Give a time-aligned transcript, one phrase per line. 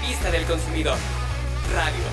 [0.00, 0.96] revista del consumidor.
[1.74, 2.04] Radio.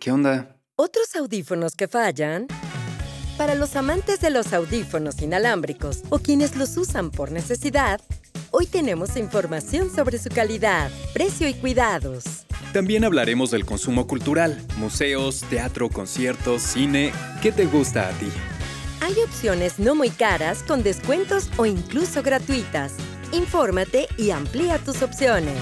[0.00, 0.56] ¿Qué onda?
[0.76, 2.46] ¿Otros audífonos que fallan?
[3.38, 8.00] Para los amantes de los audífonos inalámbricos o quienes los usan por necesidad,
[8.50, 12.43] hoy tenemos información sobre su calidad, precio y cuidados.
[12.74, 17.12] También hablaremos del consumo cultural, museos, teatro, conciertos, cine.
[17.40, 18.26] ¿Qué te gusta a ti?
[19.00, 22.94] Hay opciones no muy caras con descuentos o incluso gratuitas.
[23.30, 25.56] Infórmate y amplía tus opciones.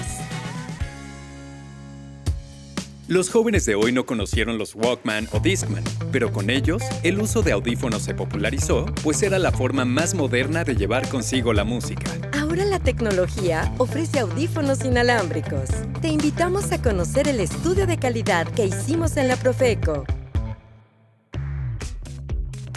[3.07, 7.43] Los jóvenes de hoy no conocieron los Walkman o Discman, pero con ellos el uso
[7.43, 12.09] de audífonos se popularizó, pues era la forma más moderna de llevar consigo la música.
[12.53, 15.71] Ahora la tecnología ofrece audífonos inalámbricos.
[16.03, 20.03] Te invitamos a conocer el estudio de calidad que hicimos en la Profeco.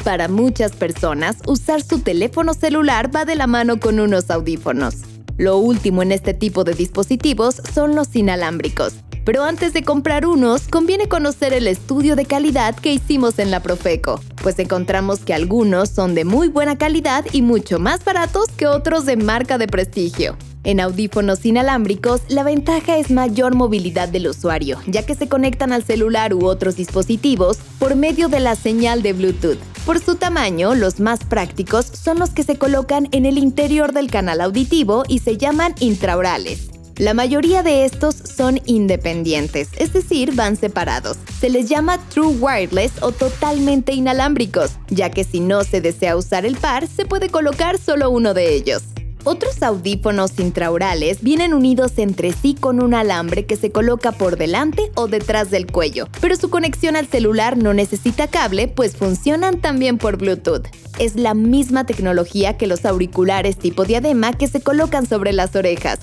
[0.03, 5.03] Para muchas personas, usar su teléfono celular va de la mano con unos audífonos.
[5.37, 8.95] Lo último en este tipo de dispositivos son los inalámbricos
[9.27, 13.61] pero antes de comprar unos, conviene conocer el estudio de calidad que hicimos en la
[13.61, 18.69] Profeco, pues encontramos que algunos son de muy buena calidad y mucho más baratos que
[18.69, 20.37] otros de marca de prestigio.
[20.63, 25.83] En audífonos inalámbricos, la ventaja es mayor movilidad del usuario, ya que se conectan al
[25.83, 29.59] celular u otros dispositivos por medio de la señal de Bluetooth.
[29.85, 34.13] Por su tamaño, los más prácticos son los que se colocan en el interior del
[34.13, 36.76] canal auditivo y se llaman intraorales.
[36.99, 41.19] La mayoría de estos son independientes, es decir, van separados.
[41.41, 46.47] Se les llama True Wireless o totalmente inalámbricos, ya que si no se desea usar
[46.47, 48.83] el par, se puede colocar solo uno de ellos.
[49.25, 54.91] Otros audífonos intraorales vienen unidos entre sí con un alambre que se coloca por delante
[54.95, 59.99] o detrás del cuello, pero su conexión al celular no necesita cable, pues funcionan también
[59.99, 60.65] por Bluetooth.
[60.99, 65.99] Es la misma tecnología que los auriculares tipo diadema que se colocan sobre las orejas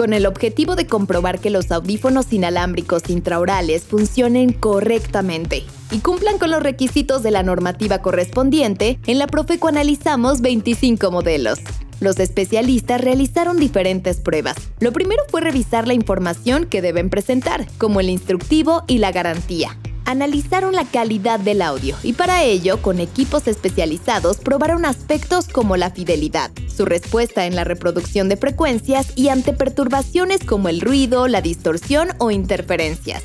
[0.00, 6.50] con el objetivo de comprobar que los audífonos inalámbricos intraorales funcionen correctamente y cumplan con
[6.50, 11.58] los requisitos de la normativa correspondiente, en la Profeco analizamos 25 modelos.
[12.00, 14.56] Los especialistas realizaron diferentes pruebas.
[14.78, 19.76] Lo primero fue revisar la información que deben presentar, como el instructivo y la garantía
[20.04, 25.90] analizaron la calidad del audio y para ello, con equipos especializados, probaron aspectos como la
[25.90, 31.42] fidelidad, su respuesta en la reproducción de frecuencias y ante perturbaciones como el ruido, la
[31.42, 33.22] distorsión o interferencias.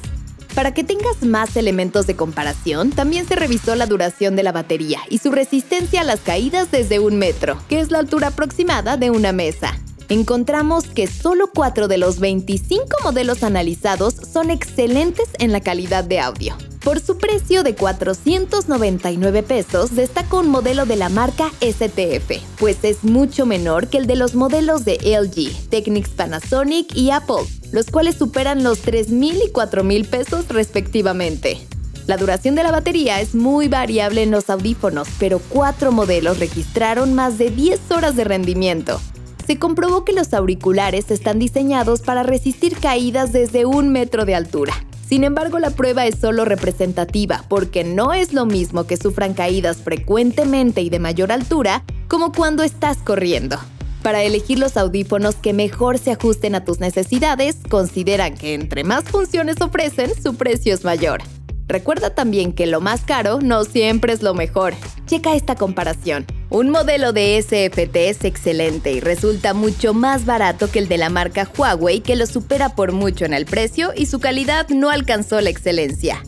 [0.56, 5.02] Para que tengas más elementos de comparación, también se revisó la duración de la batería
[5.10, 9.10] y su resistencia a las caídas desde un metro, que es la altura aproximada de
[9.10, 9.78] una mesa.
[10.10, 16.20] Encontramos que solo 4 de los 25 modelos analizados son excelentes en la calidad de
[16.20, 16.56] audio.
[16.84, 23.04] Por su precio de 499 pesos, destaca un modelo de la marca STF, pues es
[23.04, 28.16] mucho menor que el de los modelos de LG, Technics Panasonic y Apple, los cuales
[28.18, 31.66] superan los 3.000 y 4.000 pesos respectivamente.
[32.06, 37.16] La duración de la batería es muy variable en los audífonos, pero cuatro modelos registraron
[37.16, 39.02] más de 10 horas de rendimiento.
[39.48, 44.74] Se comprobó que los auriculares están diseñados para resistir caídas desde un metro de altura.
[45.08, 49.78] Sin embargo, la prueba es solo representativa, porque no es lo mismo que sufran caídas
[49.78, 53.60] frecuentemente y de mayor altura como cuando estás corriendo.
[54.02, 59.04] Para elegir los audífonos que mejor se ajusten a tus necesidades, consideran que entre más
[59.04, 61.22] funciones ofrecen, su precio es mayor.
[61.68, 64.74] Recuerda también que lo más caro no siempre es lo mejor.
[65.08, 66.26] Checa esta comparación.
[66.52, 71.10] Un modelo de SFT es excelente y resulta mucho más barato que el de la
[71.10, 75.42] marca Huawei que lo supera por mucho en el precio y su calidad no alcanzó
[75.42, 76.24] la excelencia.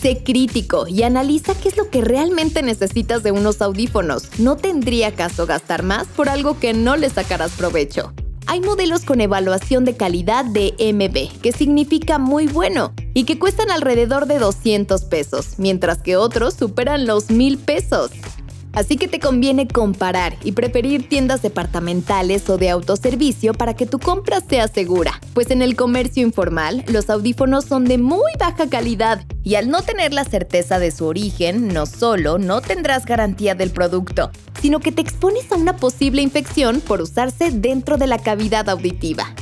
[0.00, 4.36] Sé crítico y analiza qué es lo que realmente necesitas de unos audífonos.
[4.40, 8.12] No tendría caso gastar más por algo que no le sacarás provecho.
[8.48, 13.70] Hay modelos con evaluación de calidad de MB, que significa muy bueno, y que cuestan
[13.70, 18.10] alrededor de 200 pesos, mientras que otros superan los 1000 pesos.
[18.72, 23.98] Así que te conviene comparar y preferir tiendas departamentales o de autoservicio para que tu
[23.98, 29.24] compra sea segura, pues en el comercio informal los audífonos son de muy baja calidad
[29.42, 33.70] y al no tener la certeza de su origen, no solo no tendrás garantía del
[33.70, 34.30] producto,
[34.60, 39.34] sino que te expones a una posible infección por usarse dentro de la cavidad auditiva.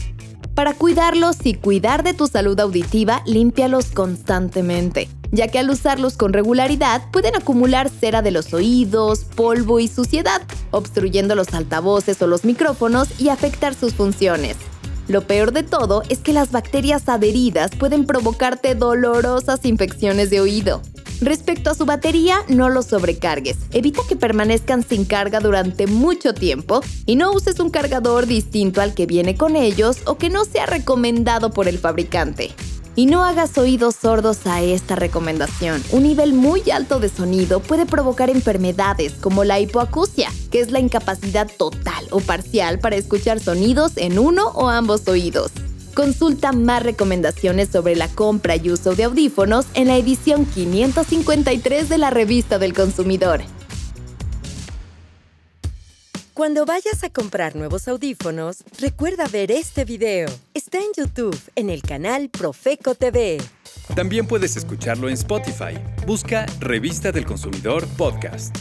[0.54, 6.32] Para cuidarlos y cuidar de tu salud auditiva, límpialos constantemente ya que al usarlos con
[6.32, 12.44] regularidad pueden acumular cera de los oídos, polvo y suciedad, obstruyendo los altavoces o los
[12.44, 14.56] micrófonos y afectar sus funciones.
[15.08, 20.82] Lo peor de todo es que las bacterias adheridas pueden provocarte dolorosas infecciones de oído.
[21.20, 23.58] Respecto a su batería, no los sobrecargues.
[23.72, 28.94] Evita que permanezcan sin carga durante mucho tiempo y no uses un cargador distinto al
[28.94, 32.52] que viene con ellos o que no sea recomendado por el fabricante.
[32.96, 35.82] Y no hagas oídos sordos a esta recomendación.
[35.92, 40.80] Un nivel muy alto de sonido puede provocar enfermedades como la hipoacusia, que es la
[40.80, 45.52] incapacidad total o parcial para escuchar sonidos en uno o ambos oídos.
[46.00, 51.98] Consulta más recomendaciones sobre la compra y uso de audífonos en la edición 553 de
[51.98, 53.42] la Revista del Consumidor.
[56.32, 60.30] Cuando vayas a comprar nuevos audífonos, recuerda ver este video.
[60.54, 63.36] Está en YouTube, en el canal Profeco TV.
[63.94, 65.78] También puedes escucharlo en Spotify.
[66.06, 68.56] Busca Revista del Consumidor Podcast.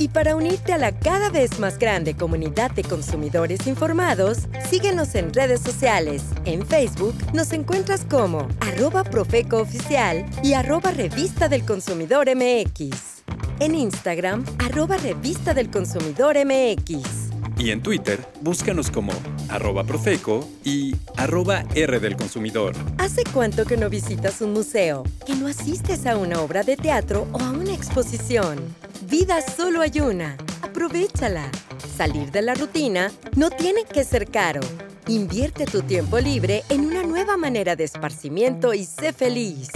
[0.00, 5.32] Y para unirte a la cada vez más grande comunidad de consumidores informados, síguenos en
[5.32, 6.22] redes sociales.
[6.46, 13.20] En Facebook nos encuentras como arroba Profeco Oficial y arroba Revista del Consumidor MX
[13.60, 17.30] en Instagram, arroba Revista del Consumidor MX.
[17.58, 19.12] Y en Twitter, búscanos como
[19.50, 22.74] arroba Profeco y arroba R del Consumidor.
[22.96, 25.04] ¿Hace cuánto que no visitas un museo?
[25.26, 28.56] ¿Que no asistes a una obra de teatro o a una exposición?
[29.02, 30.36] Vida solo hay una.
[30.62, 31.50] Aprovechala.
[31.96, 34.60] Salir de la rutina no tiene que ser caro.
[35.08, 39.70] Invierte tu tiempo libre en una nueva manera de esparcimiento y sé feliz.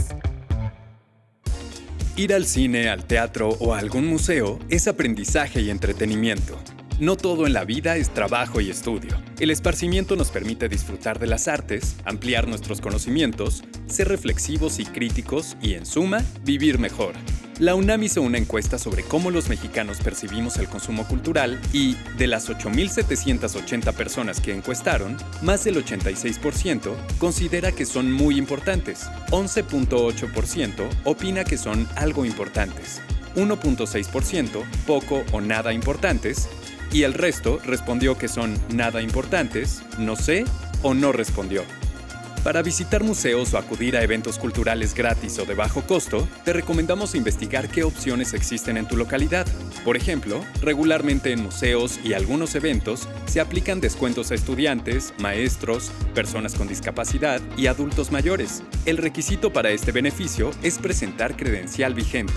[2.16, 6.58] Ir al cine, al teatro o a algún museo es aprendizaje y entretenimiento.
[7.00, 9.20] No todo en la vida es trabajo y estudio.
[9.40, 15.56] El esparcimiento nos permite disfrutar de las artes, ampliar nuestros conocimientos, ser reflexivos y críticos
[15.60, 17.14] y, en suma, vivir mejor.
[17.60, 22.26] La UNAM hizo una encuesta sobre cómo los mexicanos percibimos el consumo cultural y, de
[22.26, 31.44] las 8.780 personas que encuestaron, más del 86% considera que son muy importantes, 11.8% opina
[31.44, 33.00] que son algo importantes,
[33.36, 36.48] 1.6% poco o nada importantes,
[36.92, 40.44] y el resto respondió que son nada importantes, no sé
[40.82, 41.62] o no respondió.
[42.44, 47.14] Para visitar museos o acudir a eventos culturales gratis o de bajo costo, te recomendamos
[47.14, 49.46] investigar qué opciones existen en tu localidad.
[49.82, 56.54] Por ejemplo, regularmente en museos y algunos eventos se aplican descuentos a estudiantes, maestros, personas
[56.54, 58.62] con discapacidad y adultos mayores.
[58.84, 62.34] El requisito para este beneficio es presentar credencial vigente.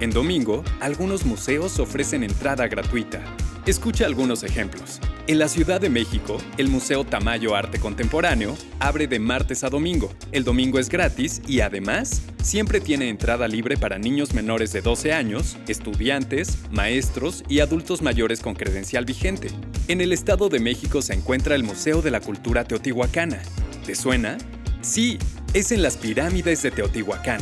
[0.00, 3.22] En domingo, algunos museos ofrecen entrada gratuita.
[3.64, 5.00] Escucha algunos ejemplos.
[5.28, 10.12] En la Ciudad de México, el Museo Tamayo Arte Contemporáneo abre de martes a domingo.
[10.30, 15.12] El domingo es gratis y además siempre tiene entrada libre para niños menores de 12
[15.12, 19.48] años, estudiantes, maestros y adultos mayores con credencial vigente.
[19.88, 23.42] En el Estado de México se encuentra el Museo de la Cultura Teotihuacana.
[23.84, 24.38] ¿Te suena?
[24.80, 25.18] Sí,
[25.54, 27.40] es en las pirámides de Teotihuacán.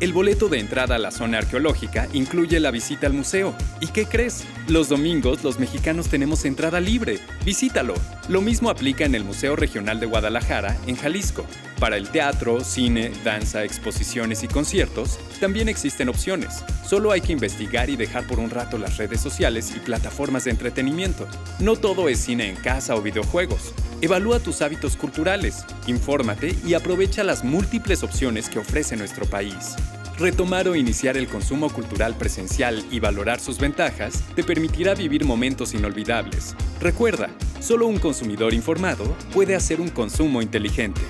[0.00, 3.54] El boleto de entrada a la zona arqueológica incluye la visita al museo.
[3.82, 4.46] ¿Y qué crees?
[4.66, 7.18] Los domingos los mexicanos tenemos entrada libre.
[7.44, 7.92] Visítalo.
[8.26, 11.44] Lo mismo aplica en el Museo Regional de Guadalajara, en Jalisco.
[11.78, 16.64] Para el teatro, cine, danza, exposiciones y conciertos, también existen opciones.
[16.82, 20.52] Solo hay que investigar y dejar por un rato las redes sociales y plataformas de
[20.52, 21.28] entretenimiento.
[21.58, 23.74] No todo es cine en casa o videojuegos.
[24.02, 29.76] Evalúa tus hábitos culturales, infórmate y aprovecha las múltiples opciones que ofrece nuestro país.
[30.20, 35.72] Retomar o iniciar el consumo cultural presencial y valorar sus ventajas te permitirá vivir momentos
[35.72, 36.54] inolvidables.
[36.78, 41.00] Recuerda, solo un consumidor informado puede hacer un consumo inteligente.